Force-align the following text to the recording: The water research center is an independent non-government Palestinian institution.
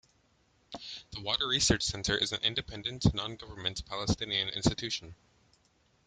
The 1.11 1.21
water 1.21 1.47
research 1.47 1.83
center 1.83 2.17
is 2.17 2.31
an 2.31 2.41
independent 2.41 3.13
non-government 3.13 3.85
Palestinian 3.85 4.49
institution. 4.49 5.13